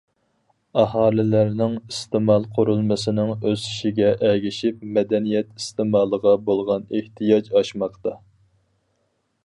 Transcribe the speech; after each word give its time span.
ئاھالىلەرنىڭ 0.83 1.75
ئىستېمال 1.91 2.47
قۇرۇلمىسىنىڭ 2.55 3.29
ئۆسۈشىگە 3.35 4.09
ئەگىشىپ، 4.29 4.81
مەدەنىيەت 4.97 5.53
ئىستېمالىغا 5.61 6.35
بولغان 6.49 6.91
ئېھتىياج 6.99 7.55
ئاشماقتا. 7.61 8.17